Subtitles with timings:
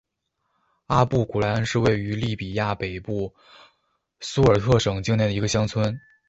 [0.87, 3.35] 阿布古来恩是位于利比亚北部
[4.19, 6.01] 苏尔特省境内的一个乡村。